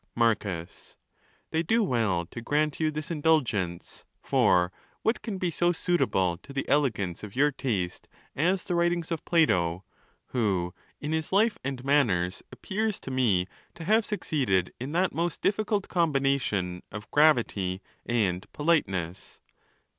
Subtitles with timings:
[0.15, 4.71] Marcus.—They do well to grant you this indulgence, for
[5.03, 9.23] what can be so suitable to the elegance of your taste as the writings of
[9.25, 9.83] Plato
[10.29, 13.45] !—who in his life and manners appears to me
[13.75, 19.39] to have succeeded in that most difficult combination of gravity and politeness.